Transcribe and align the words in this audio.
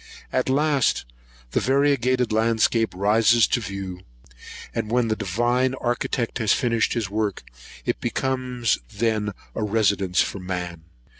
At 0.33 0.49
last 0.49 1.05
the 1.51 1.59
variegated 1.59 2.31
landscape 2.31 2.91
rises 2.95 3.45
to 3.49 3.59
the 3.59 3.67
view; 3.67 4.01
and 4.73 4.89
when 4.89 5.09
the 5.09 5.15
divine 5.15 5.75
Architect 5.75 6.39
has 6.39 6.53
finished 6.53 6.93
his 6.93 7.11
work, 7.11 7.43
it 7.85 8.01
becomes 8.01 8.79
then 8.91 9.31
a 9.53 9.61
residence 9.61 10.19
for 10.19 10.39
man. 10.39 10.85